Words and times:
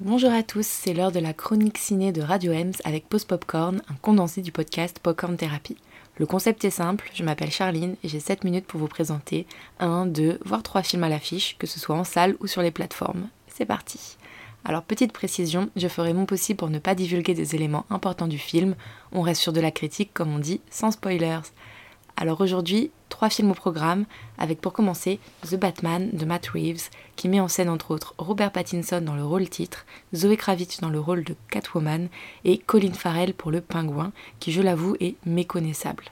Bonjour 0.00 0.32
à 0.32 0.42
tous, 0.42 0.66
c'est 0.66 0.92
l'heure 0.92 1.12
de 1.12 1.20
la 1.20 1.32
chronique 1.32 1.78
ciné 1.78 2.10
de 2.10 2.20
Radio 2.20 2.52
Ems 2.52 2.72
avec 2.82 3.08
Post 3.08 3.28
Popcorn, 3.28 3.80
un 3.88 3.94
condensé 4.02 4.42
du 4.42 4.50
podcast 4.50 4.98
Popcorn 5.00 5.36
Therapy. 5.36 5.76
Le 6.16 6.26
concept 6.26 6.64
est 6.64 6.70
simple, 6.70 7.08
je 7.14 7.22
m'appelle 7.22 7.52
Charline 7.52 7.94
et 8.02 8.08
j'ai 8.08 8.18
7 8.18 8.42
minutes 8.42 8.66
pour 8.66 8.80
vous 8.80 8.88
présenter 8.88 9.46
un, 9.78 10.04
deux, 10.04 10.40
voire 10.44 10.64
trois 10.64 10.82
films 10.82 11.04
à 11.04 11.08
l'affiche, 11.08 11.56
que 11.58 11.68
ce 11.68 11.78
soit 11.78 11.94
en 11.94 12.02
salle 12.02 12.34
ou 12.40 12.48
sur 12.48 12.60
les 12.60 12.72
plateformes. 12.72 13.28
C'est 13.46 13.66
parti 13.66 14.16
alors 14.66 14.82
petite 14.82 15.12
précision, 15.12 15.68
je 15.76 15.88
ferai 15.88 16.14
mon 16.14 16.24
possible 16.24 16.56
pour 16.56 16.70
ne 16.70 16.78
pas 16.78 16.94
divulguer 16.94 17.34
des 17.34 17.54
éléments 17.54 17.84
importants 17.90 18.26
du 18.26 18.38
film, 18.38 18.76
on 19.12 19.20
reste 19.20 19.42
sur 19.42 19.52
de 19.52 19.60
la 19.60 19.70
critique 19.70 20.12
comme 20.14 20.34
on 20.34 20.38
dit, 20.38 20.62
sans 20.70 20.90
spoilers. 20.90 21.42
Alors 22.16 22.40
aujourd'hui, 22.40 22.90
trois 23.08 23.28
films 23.28 23.50
au 23.50 23.54
programme, 23.54 24.04
avec 24.38 24.60
pour 24.60 24.72
commencer 24.72 25.18
The 25.42 25.56
Batman 25.56 26.10
de 26.12 26.24
Matt 26.24 26.46
Reeves, 26.48 26.90
qui 27.16 27.28
met 27.28 27.40
en 27.40 27.48
scène 27.48 27.68
entre 27.68 27.90
autres 27.90 28.14
Robert 28.18 28.52
Pattinson 28.52 29.00
dans 29.00 29.16
le 29.16 29.24
rôle 29.24 29.48
titre, 29.48 29.84
Zoe 30.14 30.36
Kravitz 30.36 30.80
dans 30.80 30.90
le 30.90 31.00
rôle 31.00 31.24
de 31.24 31.34
Catwoman 31.50 32.08
et 32.44 32.58
Colin 32.58 32.92
Farrell 32.92 33.34
pour 33.34 33.50
le 33.50 33.60
pingouin, 33.60 34.12
qui 34.38 34.52
je 34.52 34.62
l'avoue 34.62 34.96
est 35.00 35.16
méconnaissable. 35.26 36.04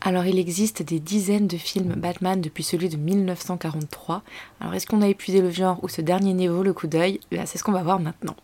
Alors 0.00 0.26
il 0.26 0.38
existe 0.38 0.82
des 0.82 1.00
dizaines 1.00 1.46
de 1.46 1.56
films 1.56 1.94
Batman 1.94 2.40
depuis 2.40 2.62
celui 2.62 2.90
de 2.90 2.96
1943. 2.96 4.22
Alors 4.60 4.74
est-ce 4.74 4.86
qu'on 4.86 5.00
a 5.00 5.08
épuisé 5.08 5.40
le 5.40 5.50
genre 5.50 5.82
ou 5.82 5.88
ce 5.88 6.02
dernier 6.02 6.34
niveau 6.34 6.62
le 6.62 6.74
coup 6.74 6.86
d'œil? 6.86 7.20
Eh 7.30 7.46
C'est 7.46 7.56
ce 7.56 7.64
qu'on 7.64 7.72
va 7.72 7.82
voir 7.82 8.00
maintenant. 8.00 8.36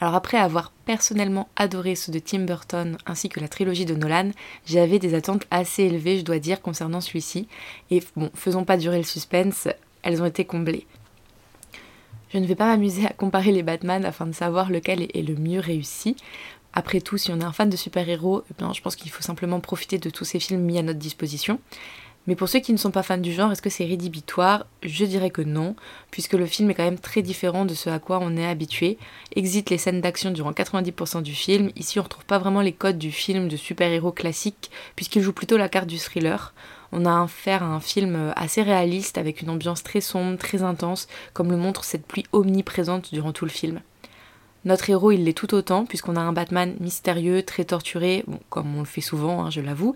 Alors 0.00 0.14
après 0.14 0.38
avoir 0.38 0.72
personnellement 0.86 1.48
adoré 1.56 1.94
ceux 1.94 2.10
de 2.10 2.18
Tim 2.18 2.40
Burton 2.40 2.96
ainsi 3.04 3.28
que 3.28 3.38
la 3.38 3.48
trilogie 3.48 3.84
de 3.84 3.94
Nolan, 3.94 4.30
j'avais 4.64 4.98
des 4.98 5.14
attentes 5.14 5.44
assez 5.50 5.84
élevées, 5.84 6.18
je 6.18 6.24
dois 6.24 6.38
dire, 6.38 6.62
concernant 6.62 7.02
celui-ci. 7.02 7.48
Et 7.90 8.02
bon, 8.16 8.30
faisons 8.34 8.64
pas 8.64 8.78
durer 8.78 8.96
le 8.96 9.04
suspense, 9.04 9.68
elles 10.02 10.22
ont 10.22 10.26
été 10.26 10.46
comblées. 10.46 10.86
Je 12.32 12.38
ne 12.38 12.46
vais 12.46 12.54
pas 12.54 12.66
m'amuser 12.66 13.06
à 13.06 13.12
comparer 13.12 13.52
les 13.52 13.62
Batman 13.62 14.04
afin 14.04 14.26
de 14.26 14.32
savoir 14.32 14.70
lequel 14.70 15.02
est 15.02 15.26
le 15.26 15.34
mieux 15.34 15.60
réussi. 15.60 16.16
Après 16.72 17.00
tout, 17.00 17.18
si 17.18 17.32
on 17.32 17.40
est 17.40 17.44
un 17.44 17.52
fan 17.52 17.68
de 17.68 17.76
super-héros, 17.76 18.44
eh 18.48 18.64
je 18.72 18.80
pense 18.80 18.96
qu'il 18.96 19.10
faut 19.10 19.22
simplement 19.22 19.60
profiter 19.60 19.98
de 19.98 20.08
tous 20.08 20.24
ces 20.24 20.38
films 20.38 20.60
mis 20.60 20.78
à 20.78 20.82
notre 20.82 21.00
disposition. 21.00 21.58
Mais 22.26 22.36
pour 22.36 22.48
ceux 22.48 22.60
qui 22.60 22.72
ne 22.72 22.78
sont 22.78 22.90
pas 22.90 23.02
fans 23.02 23.18
du 23.18 23.32
genre, 23.32 23.50
est-ce 23.50 23.62
que 23.62 23.70
c'est 23.70 23.86
rédhibitoire? 23.86 24.66
Je 24.82 25.04
dirais 25.04 25.30
que 25.30 25.42
non, 25.42 25.74
puisque 26.10 26.34
le 26.34 26.46
film 26.46 26.70
est 26.70 26.74
quand 26.74 26.84
même 26.84 26.98
très 26.98 27.22
différent 27.22 27.64
de 27.64 27.74
ce 27.74 27.88
à 27.88 27.98
quoi 27.98 28.18
on 28.20 28.36
est 28.36 28.46
habitué. 28.46 28.98
Exit 29.34 29.68
les 29.70 29.78
scènes 29.78 30.00
d'action 30.00 30.30
durant 30.30 30.52
90% 30.52 31.22
du 31.22 31.34
film. 31.34 31.70
Ici, 31.76 31.98
on 31.98 32.02
retrouve 32.02 32.26
pas 32.26 32.38
vraiment 32.38 32.60
les 32.60 32.72
codes 32.72 32.98
du 32.98 33.10
film 33.10 33.48
de 33.48 33.56
super-héros 33.56 34.12
classique, 34.12 34.70
puisqu'il 34.96 35.22
joue 35.22 35.32
plutôt 35.32 35.56
la 35.56 35.68
carte 35.68 35.88
du 35.88 35.98
thriller. 35.98 36.52
On 36.92 37.06
a 37.06 37.22
affaire 37.22 37.62
à 37.62 37.66
un 37.66 37.80
film 37.80 38.32
assez 38.36 38.62
réaliste, 38.62 39.16
avec 39.16 39.40
une 39.40 39.50
ambiance 39.50 39.82
très 39.82 40.00
sombre, 40.00 40.36
très 40.36 40.62
intense, 40.62 41.08
comme 41.32 41.50
le 41.50 41.56
montre 41.56 41.84
cette 41.84 42.06
pluie 42.06 42.26
omniprésente 42.32 43.12
durant 43.12 43.32
tout 43.32 43.44
le 43.44 43.50
film. 43.50 43.80
Notre 44.66 44.90
héros, 44.90 45.10
il 45.10 45.24
l'est 45.24 45.32
tout 45.32 45.54
autant, 45.54 45.86
puisqu'on 45.86 46.16
a 46.16 46.20
un 46.20 46.34
Batman 46.34 46.76
mystérieux, 46.80 47.42
très 47.42 47.64
torturé, 47.64 48.26
comme 48.50 48.76
on 48.76 48.80
le 48.80 48.86
fait 48.86 49.00
souvent, 49.00 49.42
hein, 49.42 49.50
je 49.50 49.62
l'avoue, 49.62 49.94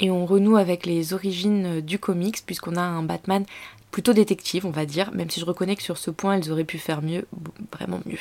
et 0.00 0.10
on 0.10 0.26
renoue 0.26 0.56
avec 0.56 0.86
les 0.86 1.12
origines 1.12 1.80
du 1.80 1.98
comics 1.98 2.42
puisqu'on 2.46 2.76
a 2.76 2.82
un 2.82 3.02
Batman 3.02 3.44
plutôt 3.90 4.12
détective, 4.12 4.66
on 4.66 4.70
va 4.70 4.86
dire, 4.86 5.10
même 5.12 5.30
si 5.30 5.40
je 5.40 5.44
reconnais 5.44 5.76
que 5.76 5.82
sur 5.82 5.98
ce 5.98 6.10
point, 6.10 6.36
ils 6.36 6.52
auraient 6.52 6.64
pu 6.64 6.78
faire 6.78 7.02
mieux, 7.02 7.26
vraiment 7.72 8.00
mieux. 8.06 8.18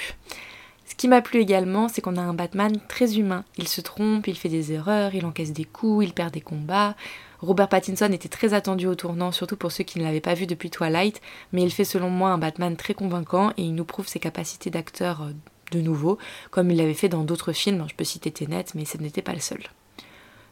Ce 0.86 0.96
qui 0.96 1.10
m'a 1.10 1.22
plu 1.22 1.42
également, 1.42 1.90
c'est 1.90 2.02
qu'on 2.02 2.16
a 2.16 2.22
un 2.22 2.34
Batman 2.34 2.80
très 2.88 3.18
humain. 3.18 3.44
Il 3.58 3.68
se 3.68 3.82
trompe, 3.82 4.28
il 4.28 4.38
fait 4.38 4.50
des 4.50 4.72
erreurs, 4.72 5.14
il 5.14 5.26
encaisse 5.26 5.52
des 5.52 5.66
coups, 5.66 6.06
il 6.06 6.14
perd 6.14 6.34
des 6.34 6.42
combats. 6.42 6.96
Robert 7.42 7.68
Pattinson 7.68 8.12
était 8.12 8.30
très 8.30 8.54
attendu 8.54 8.88
au 8.88 8.96
tournant, 8.96 9.32
surtout 9.32 9.58
pour 9.58 9.72
ceux 9.72 9.84
qui 9.84 10.00
ne 10.00 10.04
l'avaient 10.06 10.22
pas 10.22 10.34
vu 10.34 10.48
depuis 10.48 10.70
Twilight, 10.70 11.22
mais 11.52 11.62
il 11.62 11.72
fait 11.72 11.84
selon 11.84 12.10
moi 12.10 12.30
un 12.30 12.38
Batman 12.38 12.76
très 12.78 12.94
convaincant 12.94 13.52
et 13.58 13.64
il 13.64 13.76
nous 13.76 13.86
prouve 13.86 14.08
ses 14.08 14.20
capacités 14.20 14.70
d'acteur 14.70 15.22
euh, 15.22 15.32
de 15.72 15.82
nouveau, 15.82 16.18
comme 16.50 16.72
il 16.72 16.78
l'avait 16.78 16.94
fait 16.94 17.10
dans 17.10 17.24
d'autres 17.24 17.52
films. 17.52 17.86
Je 17.90 17.94
peux 17.94 18.06
citer 18.06 18.32
Tenet, 18.32 18.66
mais 18.74 18.86
ce 18.86 18.98
n'était 18.98 19.22
pas 19.22 19.34
le 19.34 19.42
seul. 19.42 19.60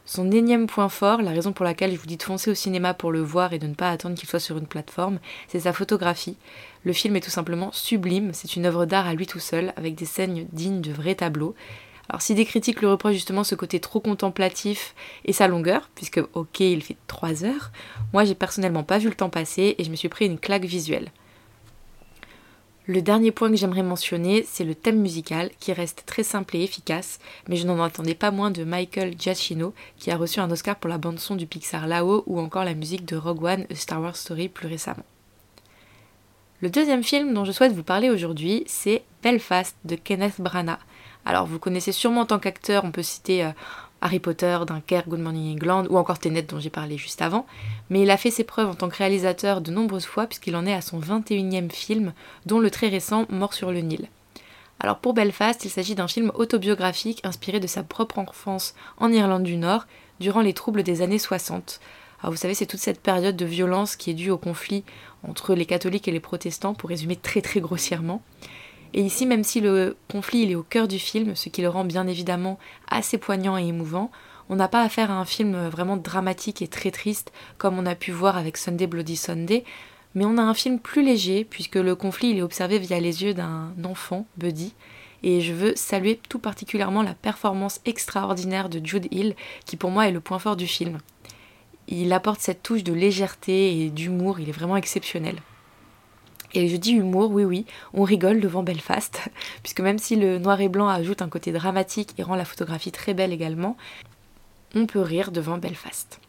Son 0.08 0.30
énième 0.30 0.68
point 0.68 0.88
fort, 0.88 1.20
la 1.20 1.32
raison 1.32 1.52
pour 1.52 1.64
laquelle 1.64 1.90
je 1.90 1.98
vous 1.98 2.06
dis 2.06 2.16
de 2.16 2.22
foncer 2.22 2.48
au 2.48 2.54
cinéma 2.54 2.94
pour 2.94 3.10
le 3.10 3.20
voir 3.20 3.52
et 3.52 3.58
de 3.58 3.66
ne 3.66 3.74
pas 3.74 3.90
attendre 3.90 4.14
qu'il 4.14 4.28
soit 4.28 4.38
sur 4.38 4.56
une 4.56 4.68
plateforme, 4.68 5.18
c'est 5.48 5.58
sa 5.58 5.72
photographie. 5.72 6.36
Le 6.84 6.92
film 6.92 7.16
est 7.16 7.20
tout 7.20 7.30
simplement 7.30 7.72
sublime, 7.72 8.30
c'est 8.32 8.54
une 8.54 8.66
œuvre 8.66 8.86
d'art 8.86 9.08
à 9.08 9.14
lui 9.14 9.26
tout 9.26 9.40
seul, 9.40 9.72
avec 9.76 9.96
des 9.96 10.04
scènes 10.04 10.46
dignes 10.52 10.80
de 10.80 10.92
vrais 10.92 11.16
tableaux. 11.16 11.56
Alors 12.08 12.22
si 12.22 12.36
des 12.36 12.44
critiques 12.44 12.78
lui 12.78 12.86
reprochent 12.86 13.14
justement 13.14 13.42
ce 13.42 13.56
côté 13.56 13.80
trop 13.80 13.98
contemplatif 13.98 14.94
et 15.24 15.32
sa 15.32 15.48
longueur, 15.48 15.90
puisque 15.96 16.20
ok 16.34 16.60
il 16.60 16.84
fait 16.84 16.96
3 17.08 17.44
heures, 17.44 17.72
moi 18.12 18.24
j'ai 18.24 18.36
personnellement 18.36 18.84
pas 18.84 18.98
vu 18.98 19.08
le 19.08 19.16
temps 19.16 19.28
passer 19.28 19.74
et 19.76 19.82
je 19.82 19.90
me 19.90 19.96
suis 19.96 20.08
pris 20.08 20.26
une 20.26 20.38
claque 20.38 20.66
visuelle. 20.66 21.10
Le 22.88 23.02
dernier 23.02 23.32
point 23.32 23.50
que 23.50 23.56
j'aimerais 23.56 23.82
mentionner, 23.82 24.46
c'est 24.48 24.62
le 24.62 24.76
thème 24.76 25.00
musical 25.00 25.50
qui 25.58 25.72
reste 25.72 26.04
très 26.06 26.22
simple 26.22 26.56
et 26.56 26.62
efficace, 26.62 27.18
mais 27.48 27.56
je 27.56 27.66
n'en 27.66 27.80
entendais 27.80 28.14
pas 28.14 28.30
moins 28.30 28.52
de 28.52 28.62
Michael 28.62 29.14
Giacchino 29.18 29.74
qui 29.98 30.12
a 30.12 30.16
reçu 30.16 30.38
un 30.38 30.48
Oscar 30.52 30.76
pour 30.76 30.88
la 30.88 30.96
bande-son 30.96 31.34
du 31.34 31.48
Pixar 31.48 31.88
Lao 31.88 32.22
ou 32.26 32.38
encore 32.38 32.62
la 32.62 32.74
musique 32.74 33.04
de 33.04 33.16
Rogue 33.16 33.42
One, 33.42 33.66
A 33.68 33.74
Star 33.74 34.00
Wars 34.00 34.14
Story 34.14 34.48
plus 34.48 34.68
récemment. 34.68 35.04
Le 36.60 36.70
deuxième 36.70 37.02
film 37.02 37.34
dont 37.34 37.44
je 37.44 37.50
souhaite 37.50 37.72
vous 37.72 37.82
parler 37.82 38.08
aujourd'hui, 38.08 38.62
c'est 38.68 39.02
Belfast 39.20 39.76
de 39.84 39.96
Kenneth 39.96 40.40
Branagh. 40.40 40.78
Alors 41.24 41.46
vous 41.46 41.58
connaissez 41.58 41.90
sûrement 41.90 42.20
en 42.20 42.26
tant 42.26 42.38
qu'acteur, 42.38 42.84
on 42.84 42.92
peut 42.92 43.02
citer 43.02 43.44
euh, 43.44 43.50
Harry 44.00 44.18
Potter, 44.18 44.58
Dunkerque, 44.66 45.08
Good 45.08 45.20
Morning 45.20 45.54
England 45.54 45.86
ou 45.90 45.96
encore 45.96 46.18
Tenet 46.18 46.42
dont 46.42 46.60
j'ai 46.60 46.70
parlé 46.70 46.96
juste 46.96 47.22
avant, 47.22 47.46
mais 47.90 48.02
il 48.02 48.10
a 48.10 48.16
fait 48.16 48.30
ses 48.30 48.44
preuves 48.44 48.68
en 48.68 48.74
tant 48.74 48.88
que 48.88 48.96
réalisateur 48.96 49.60
de 49.60 49.70
nombreuses 49.70 50.04
fois 50.04 50.26
puisqu'il 50.26 50.56
en 50.56 50.66
est 50.66 50.74
à 50.74 50.80
son 50.80 51.00
21e 51.00 51.70
film, 51.70 52.12
dont 52.44 52.58
le 52.58 52.70
très 52.70 52.88
récent 52.88 53.26
Mort 53.30 53.54
sur 53.54 53.72
le 53.72 53.80
Nil. 53.80 54.08
Alors 54.80 54.98
pour 54.98 55.14
Belfast, 55.14 55.64
il 55.64 55.70
s'agit 55.70 55.94
d'un 55.94 56.08
film 56.08 56.30
autobiographique 56.34 57.20
inspiré 57.24 57.60
de 57.60 57.66
sa 57.66 57.82
propre 57.82 58.18
enfance 58.18 58.74
en 58.98 59.10
Irlande 59.10 59.44
du 59.44 59.56
Nord 59.56 59.86
durant 60.20 60.42
les 60.42 60.52
troubles 60.52 60.82
des 60.82 61.02
années 61.02 61.18
60. 61.18 61.80
Alors 62.20 62.32
vous 62.32 62.38
savez, 62.38 62.54
c'est 62.54 62.66
toute 62.66 62.80
cette 62.80 63.00
période 63.00 63.36
de 63.36 63.44
violence 63.44 63.96
qui 63.96 64.10
est 64.10 64.14
due 64.14 64.30
au 64.30 64.38
conflit 64.38 64.84
entre 65.22 65.54
les 65.54 65.66
catholiques 65.66 66.08
et 66.08 66.12
les 66.12 66.20
protestants, 66.20 66.74
pour 66.74 66.90
résumer 66.90 67.16
très 67.16 67.40
très 67.40 67.60
grossièrement. 67.60 68.22
Et 68.96 69.02
ici, 69.02 69.26
même 69.26 69.44
si 69.44 69.60
le 69.60 69.94
conflit 70.10 70.50
est 70.50 70.54
au 70.54 70.62
cœur 70.62 70.88
du 70.88 70.98
film, 70.98 71.36
ce 71.36 71.50
qui 71.50 71.60
le 71.60 71.68
rend 71.68 71.84
bien 71.84 72.06
évidemment 72.06 72.58
assez 72.88 73.18
poignant 73.18 73.58
et 73.58 73.66
émouvant, 73.66 74.10
on 74.48 74.56
n'a 74.56 74.68
pas 74.68 74.82
affaire 74.82 75.10
à 75.10 75.18
un 75.18 75.26
film 75.26 75.68
vraiment 75.68 75.98
dramatique 75.98 76.62
et 76.62 76.68
très 76.68 76.90
triste 76.90 77.30
comme 77.58 77.78
on 77.78 77.84
a 77.84 77.94
pu 77.94 78.10
voir 78.10 78.38
avec 78.38 78.56
Sunday 78.56 78.86
Bloody 78.86 79.16
Sunday, 79.16 79.64
mais 80.14 80.24
on 80.24 80.38
a 80.38 80.42
un 80.42 80.54
film 80.54 80.78
plus 80.78 81.04
léger 81.04 81.44
puisque 81.44 81.76
le 81.76 81.94
conflit 81.94 82.38
est 82.38 82.42
observé 82.42 82.78
via 82.78 82.98
les 82.98 83.22
yeux 83.22 83.34
d'un 83.34 83.74
enfant, 83.84 84.26
Buddy, 84.38 84.72
et 85.22 85.42
je 85.42 85.52
veux 85.52 85.76
saluer 85.76 86.18
tout 86.30 86.38
particulièrement 86.38 87.02
la 87.02 87.12
performance 87.12 87.82
extraordinaire 87.84 88.70
de 88.70 88.80
Jude 88.82 89.08
Hill 89.10 89.36
qui 89.66 89.76
pour 89.76 89.90
moi 89.90 90.08
est 90.08 90.12
le 90.12 90.20
point 90.20 90.38
fort 90.38 90.56
du 90.56 90.66
film. 90.66 91.00
Il 91.88 92.14
apporte 92.14 92.40
cette 92.40 92.62
touche 92.62 92.82
de 92.82 92.94
légèreté 92.94 93.82
et 93.82 93.90
d'humour, 93.90 94.40
il 94.40 94.48
est 94.48 94.52
vraiment 94.52 94.78
exceptionnel. 94.78 95.36
Et 96.54 96.68
je 96.68 96.76
dis 96.76 96.92
humour, 96.92 97.30
oui 97.30 97.44
oui, 97.44 97.66
on 97.94 98.04
rigole 98.04 98.40
devant 98.40 98.62
Belfast, 98.62 99.28
puisque 99.62 99.80
même 99.80 99.98
si 99.98 100.16
le 100.16 100.38
noir 100.38 100.60
et 100.60 100.68
blanc 100.68 100.88
ajoute 100.88 101.22
un 101.22 101.28
côté 101.28 101.52
dramatique 101.52 102.14
et 102.18 102.22
rend 102.22 102.36
la 102.36 102.44
photographie 102.44 102.92
très 102.92 103.14
belle 103.14 103.32
également, 103.32 103.76
on 104.74 104.86
peut 104.86 105.00
rire 105.00 105.32
devant 105.32 105.58
Belfast. 105.58 106.20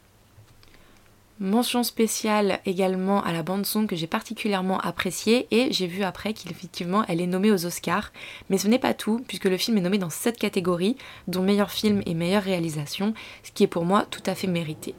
Mention 1.40 1.84
spéciale 1.84 2.58
également 2.66 3.22
à 3.22 3.32
la 3.32 3.44
bande 3.44 3.64
son 3.64 3.86
que 3.86 3.94
j'ai 3.94 4.08
particulièrement 4.08 4.80
appréciée 4.80 5.46
et 5.52 5.72
j'ai 5.72 5.86
vu 5.86 6.02
après 6.02 6.32
qu'effectivement 6.32 7.04
elle 7.06 7.20
est 7.20 7.28
nommée 7.28 7.52
aux 7.52 7.64
Oscars, 7.64 8.12
mais 8.50 8.58
ce 8.58 8.66
n'est 8.66 8.80
pas 8.80 8.92
tout 8.92 9.22
puisque 9.28 9.44
le 9.44 9.56
film 9.56 9.78
est 9.78 9.82
nommé 9.82 9.98
dans 9.98 10.10
7 10.10 10.36
catégories, 10.36 10.96
dont 11.28 11.42
meilleur 11.42 11.70
film 11.70 12.02
et 12.06 12.14
meilleure 12.14 12.42
réalisation, 12.42 13.14
ce 13.44 13.52
qui 13.52 13.62
est 13.62 13.68
pour 13.68 13.84
moi 13.84 14.04
tout 14.10 14.22
à 14.26 14.34
fait 14.34 14.48
mérité. 14.48 14.96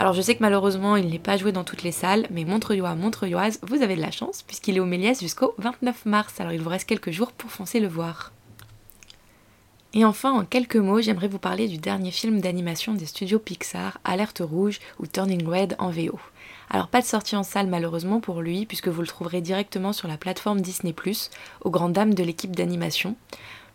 Alors 0.00 0.14
je 0.14 0.22
sais 0.22 0.34
que 0.34 0.42
malheureusement 0.42 0.96
il 0.96 1.08
n'est 1.08 1.18
pas 1.18 1.36
joué 1.36 1.52
dans 1.52 1.62
toutes 1.62 1.82
les 1.82 1.92
salles, 1.92 2.26
mais 2.30 2.46
Montreuil 2.46 2.80
Montreuilloise, 2.80 3.58
vous 3.60 3.82
avez 3.82 3.96
de 3.96 4.00
la 4.00 4.10
chance 4.10 4.40
puisqu'il 4.40 4.78
est 4.78 4.80
au 4.80 4.86
Méliès 4.86 5.20
jusqu'au 5.20 5.54
29 5.58 6.06
mars, 6.06 6.40
alors 6.40 6.54
il 6.54 6.62
vous 6.62 6.70
reste 6.70 6.88
quelques 6.88 7.10
jours 7.10 7.32
pour 7.32 7.50
foncer 7.50 7.80
le 7.80 7.86
voir. 7.86 8.32
Et 9.92 10.06
enfin, 10.06 10.32
en 10.32 10.46
quelques 10.46 10.76
mots, 10.76 11.02
j'aimerais 11.02 11.28
vous 11.28 11.38
parler 11.38 11.68
du 11.68 11.76
dernier 11.76 12.12
film 12.12 12.40
d'animation 12.40 12.94
des 12.94 13.04
studios 13.04 13.38
Pixar, 13.38 13.98
Alerte 14.04 14.40
Rouge 14.42 14.78
ou 15.00 15.06
Turning 15.06 15.46
Red 15.46 15.76
en 15.78 15.90
VO. 15.90 16.18
Alors 16.70 16.88
pas 16.88 17.02
de 17.02 17.06
sortie 17.06 17.36
en 17.36 17.42
salle 17.42 17.66
malheureusement 17.66 18.20
pour 18.20 18.40
lui, 18.40 18.64
puisque 18.64 18.88
vous 18.88 19.02
le 19.02 19.06
trouverez 19.06 19.42
directement 19.42 19.92
sur 19.92 20.08
la 20.08 20.16
plateforme 20.16 20.62
Disney⁇ 20.62 20.94
aux 21.60 21.70
grandes 21.70 21.92
dames 21.92 22.14
de 22.14 22.22
l'équipe 22.22 22.56
d'animation 22.56 23.16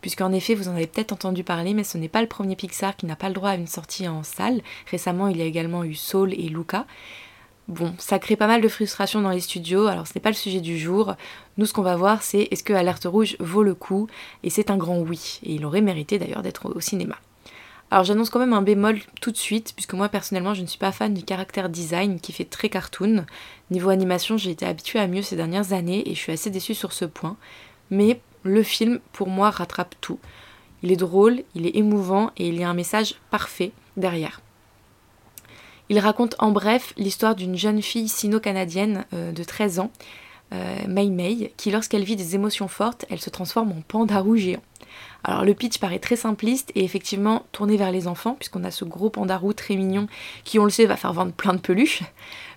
puisqu'en 0.05 0.33
effet 0.33 0.53
vous 0.53 0.67
en 0.67 0.75
avez 0.75 0.85
peut-être 0.85 1.13
entendu 1.13 1.43
parler, 1.43 1.73
mais 1.73 1.83
ce 1.83 1.97
n'est 1.97 2.09
pas 2.09 2.21
le 2.21 2.27
premier 2.27 2.55
Pixar 2.55 2.95
qui 2.95 3.07
n'a 3.07 3.15
pas 3.15 3.27
le 3.27 3.33
droit 3.33 3.49
à 3.49 3.55
une 3.55 3.65
sortie 3.65 4.07
en 4.07 4.21
salle. 4.21 4.61
Récemment, 4.91 5.29
il 5.29 5.37
y 5.37 5.41
a 5.41 5.45
également 5.45 5.83
eu 5.83 5.95
Soul 5.95 6.31
et 6.33 6.47
Luca. 6.47 6.85
Bon, 7.67 7.91
ça 7.97 8.19
crée 8.19 8.35
pas 8.35 8.45
mal 8.45 8.61
de 8.61 8.67
frustration 8.67 9.19
dans 9.21 9.31
les 9.31 9.39
studios, 9.39 9.87
alors 9.87 10.05
ce 10.05 10.11
n'est 10.13 10.21
pas 10.21 10.29
le 10.29 10.35
sujet 10.35 10.61
du 10.61 10.77
jour. 10.77 11.15
Nous, 11.57 11.65
ce 11.65 11.73
qu'on 11.73 11.81
va 11.81 11.95
voir, 11.95 12.21
c'est 12.21 12.49
est-ce 12.51 12.63
que 12.63 12.73
Alerte 12.73 13.05
Rouge 13.05 13.35
vaut 13.39 13.63
le 13.63 13.73
coup? 13.73 14.05
Et 14.43 14.51
c'est 14.51 14.69
un 14.69 14.77
grand 14.77 14.99
oui, 14.99 15.39
et 15.41 15.55
il 15.55 15.65
aurait 15.65 15.81
mérité 15.81 16.19
d'ailleurs 16.19 16.43
d'être 16.43 16.67
au 16.67 16.79
cinéma. 16.81 17.15
Alors 17.89 18.03
j'annonce 18.03 18.29
quand 18.29 18.37
même 18.37 18.53
un 18.53 18.61
bémol 18.61 18.99
tout 19.21 19.31
de 19.31 19.37
suite, 19.37 19.73
puisque 19.75 19.95
moi 19.95 20.09
personnellement 20.09 20.53
je 20.53 20.61
ne 20.61 20.67
suis 20.67 20.77
pas 20.77 20.91
fan 20.91 21.15
du 21.15 21.23
caractère 21.23 21.67
design 21.67 22.19
qui 22.19 22.31
fait 22.31 22.45
très 22.45 22.69
cartoon. 22.69 23.25
Niveau 23.71 23.89
animation, 23.89 24.37
j'ai 24.37 24.51
été 24.51 24.67
habituée 24.67 24.99
à 24.99 25.07
mieux 25.07 25.23
ces 25.23 25.35
dernières 25.35 25.73
années 25.73 26.07
et 26.07 26.13
je 26.13 26.19
suis 26.19 26.31
assez 26.31 26.51
déçue 26.51 26.75
sur 26.75 26.93
ce 26.93 27.05
point. 27.05 27.37
mais 27.89 28.21
le 28.45 28.63
film, 28.63 28.99
pour 29.11 29.27
moi, 29.27 29.49
rattrape 29.49 29.95
tout. 29.99 30.19
Il 30.83 30.91
est 30.91 30.97
drôle, 30.97 31.43
il 31.55 31.65
est 31.65 31.75
émouvant 31.75 32.31
et 32.37 32.47
il 32.47 32.59
y 32.59 32.63
a 32.63 32.69
un 32.69 32.73
message 32.73 33.15
parfait 33.31 33.71
derrière. 33.97 34.39
Il 35.89 35.99
raconte 35.99 36.35
en 36.39 36.51
bref 36.51 36.93
l'histoire 36.95 37.35
d'une 37.35 37.57
jeune 37.57 37.81
fille 37.81 38.07
sino-canadienne 38.07 39.05
euh, 39.13 39.31
de 39.31 39.43
13 39.43 39.79
ans, 39.79 39.91
euh, 40.53 40.77
Mei 40.87 41.09
Mei, 41.09 41.53
qui 41.57 41.71
lorsqu'elle 41.71 42.03
vit 42.03 42.15
des 42.15 42.35
émotions 42.35 42.67
fortes, 42.67 43.05
elle 43.09 43.19
se 43.19 43.29
transforme 43.31 43.71
en 43.71 43.81
pandarou 43.87 44.35
géant. 44.35 44.61
Alors 45.23 45.43
le 45.43 45.55
pitch 45.55 45.79
paraît 45.79 45.99
très 45.99 46.15
simpliste 46.15 46.71
et 46.75 46.83
effectivement 46.83 47.45
tourné 47.51 47.77
vers 47.77 47.91
les 47.91 48.07
enfants, 48.07 48.35
puisqu'on 48.35 48.63
a 48.63 48.69
ce 48.69 48.85
gros 48.85 49.09
pandarou 49.09 49.53
très 49.53 49.75
mignon 49.75 50.07
qui, 50.43 50.59
on 50.59 50.65
le 50.65 50.69
sait, 50.69 50.85
va 50.85 50.97
faire 50.97 51.13
vendre 51.13 51.33
plein 51.33 51.53
de 51.53 51.59
peluches. 51.59 52.03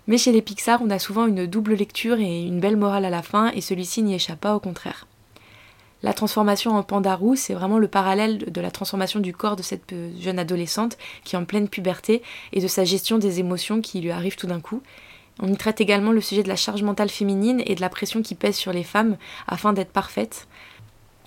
Mais 0.07 0.19
chez 0.19 0.33
les 0.33 0.43
Pixar, 0.43 0.81
on 0.83 0.91
a 0.91 0.99
souvent 0.99 1.27
une 1.27 1.47
double 1.47 1.75
lecture 1.75 2.21
et 2.21 2.43
une 2.43 2.61
belle 2.61 2.77
morale 2.77 3.07
à 3.07 3.11
la 3.11 3.23
fin, 3.23 3.51
et 3.53 3.63
celui-ci 3.63 4.03
n'y 4.03 4.15
échappe 4.15 4.41
pas, 4.41 4.55
au 4.55 4.61
contraire. 4.61 5.07
La 6.03 6.13
transformation 6.13 6.77
en 6.77 6.83
pandarou, 6.85 7.35
c'est 7.35 7.55
vraiment 7.55 7.79
le 7.79 7.89
parallèle 7.89 8.39
de 8.39 8.61
la 8.61 8.71
transformation 8.71 9.19
du 9.19 9.33
corps 9.33 9.57
de 9.57 9.63
cette 9.63 9.95
jeune 10.21 10.39
adolescente 10.39 10.97
qui 11.25 11.35
est 11.35 11.39
en 11.39 11.45
pleine 11.45 11.69
puberté 11.69 12.23
et 12.53 12.61
de 12.61 12.69
sa 12.69 12.85
gestion 12.85 13.19
des 13.19 13.41
émotions 13.41 13.81
qui 13.81 14.01
lui 14.01 14.13
arrivent 14.13 14.37
tout 14.37 14.47
d'un 14.47 14.61
coup. 14.61 14.81
On 15.41 15.53
y 15.53 15.57
traite 15.57 15.81
également 15.81 16.13
le 16.13 16.21
sujet 16.21 16.43
de 16.43 16.49
la 16.49 16.57
charge 16.57 16.83
mentale 16.83 17.11
féminine 17.11 17.63
et 17.67 17.75
de 17.75 17.81
la 17.81 17.89
pression 17.89 18.23
qui 18.23 18.35
pèse 18.35 18.57
sur 18.57 18.73
les 18.73 18.85
femmes 18.85 19.17
afin 19.47 19.73
d'être 19.73 19.93
parfaites. 19.93 20.47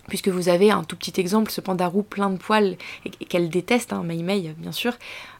Puisque 0.07 0.29
vous 0.29 0.49
avez 0.49 0.71
un 0.71 0.83
tout 0.83 0.95
petit 0.95 1.19
exemple, 1.19 1.51
ce 1.51 1.61
pandarou 1.61 2.01
plein 2.01 2.29
de 2.29 2.37
poils 2.37 2.75
qu'elle 3.29 3.49
déteste, 3.49 3.93
hein, 3.93 4.03
Mei 4.03 4.23
Mei 4.23 4.53
bien 4.57 4.71
sûr. 4.71 4.93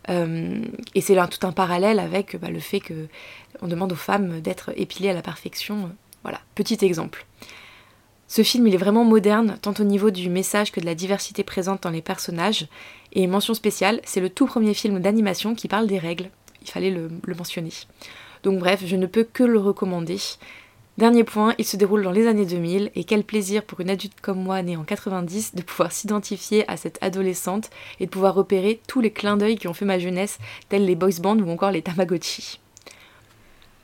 Euh, 0.10 0.62
et 0.94 1.02
c'est 1.02 1.16
là 1.16 1.28
tout 1.28 1.46
un 1.46 1.52
parallèle 1.52 2.00
avec 2.00 2.38
bah, 2.38 2.50
le 2.50 2.60
fait 2.60 2.80
que 2.80 3.08
on 3.62 3.68
demande 3.68 3.92
aux 3.92 3.98
femmes 3.98 4.40
d'être 4.42 4.72
épilées 4.76 5.10
à 5.10 5.14
la 5.14 5.22
perfection. 5.22 5.92
Voilà, 6.24 6.40
petit 6.56 6.78
exemple. 6.86 7.26
Ce 8.34 8.44
film, 8.44 8.66
il 8.66 8.74
est 8.74 8.78
vraiment 8.78 9.04
moderne, 9.04 9.58
tant 9.62 9.74
au 9.78 9.84
niveau 9.84 10.10
du 10.10 10.30
message 10.30 10.72
que 10.72 10.80
de 10.80 10.86
la 10.86 10.96
diversité 10.96 11.44
présente 11.44 11.84
dans 11.84 11.90
les 11.90 12.02
personnages. 12.02 12.68
Et 13.12 13.28
mention 13.28 13.54
spéciale, 13.54 14.00
c'est 14.06 14.22
le 14.22 14.30
tout 14.30 14.46
premier 14.46 14.74
film 14.74 15.02
d'animation 15.02 15.54
qui 15.54 15.68
parle 15.68 15.86
des 15.86 16.00
règles. 16.00 16.30
Il 16.62 16.70
fallait 16.70 16.92
le, 16.92 17.10
mentionner. 17.36 17.74
Donc 18.44 18.60
bref, 18.60 18.84
je 18.86 18.96
ne 18.96 19.06
peux 19.06 19.26
que 19.26 19.44
le 19.44 19.60
recommander. 19.60 20.16
Dernier 20.98 21.26
point, 21.26 21.56
il 21.58 21.66
se 21.66 21.76
déroule 21.76 22.04
dans 22.04 22.14
les 22.14 22.26
années 22.26 22.46
2000 22.46 22.92
et 22.96 23.04
quel 23.04 23.26
plaisir 23.26 23.66
pour 23.66 23.82
une 23.82 23.90
adulte 23.90 24.22
comme 24.22 24.42
moi 24.42 24.62
née 24.62 24.78
en 24.78 24.86
90 24.86 25.54
de 25.56 25.62
pouvoir 25.62 25.92
s'identifier 25.92 26.64
à 26.72 26.78
cette 26.78 27.00
adolescente 27.02 27.70
et 28.00 28.06
de 28.06 28.12
pouvoir 28.12 28.34
repérer 28.34 28.80
tous 28.88 29.02
les 29.02 29.12
clins 29.12 29.36
d'œil 29.36 29.58
qui 29.58 29.68
ont 29.68 29.74
fait 29.74 29.84
ma 29.84 30.00
jeunesse, 30.00 30.40
tels 30.70 30.86
les 30.86 30.96
boys 30.96 31.20
bands 31.20 31.38
ou 31.38 31.52
encore 31.52 31.72
les 31.72 31.82
Tamagotchi. 31.82 32.62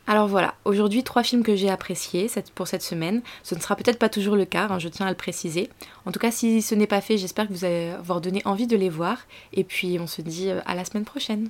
Alors 0.10 0.28
voilà, 0.30 0.56
aujourd'hui 0.64 1.04
trois 1.04 1.22
films 1.22 1.44
que 1.44 1.58
j'ai 1.58 1.70
appréciés 1.70 2.32
pour 2.56 2.66
cette 2.66 2.82
semaine. 2.82 3.22
Ce 3.44 3.56
ne 3.56 3.60
sera 3.60 3.76
peut-être 3.76 4.00
pas 4.00 4.08
toujours 4.08 4.38
le 4.38 4.46
cas, 4.46 4.68
hein, 4.70 4.80
je 4.80 4.88
tiens 4.88 5.06
à 5.06 5.10
le 5.10 5.18
préciser. 5.18 5.70
En 6.06 6.14
tout 6.14 6.20
cas, 6.20 6.32
si 6.32 6.62
ce 6.62 6.76
n'est 6.76 6.88
pas 6.88 7.02
fait, 7.02 7.18
j'espère 7.18 7.46
que 7.48 7.54
vous 7.54 7.66
allez 7.66 7.90
avoir 7.90 8.22
donné 8.22 8.42
envie 8.46 8.68
de 8.68 8.78
les 8.78 8.90
voir. 8.90 9.18
Et 9.52 9.66
puis 9.66 9.98
on 10.00 10.08
se 10.08 10.22
dit 10.22 10.50
euh, 10.50 10.62
à 10.66 10.76
la 10.76 10.86
semaine 10.86 11.04
prochaine. 11.04 11.50